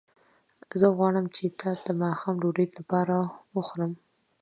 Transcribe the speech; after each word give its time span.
زه 0.79 0.87
غواړم 0.97 1.25
چې 1.35 1.43
تا 1.59 1.69
د 1.85 1.87
ماښام 2.01 2.35
ډوډۍ 2.41 2.67
لپاره 2.79 3.15
وخورم 3.55 3.91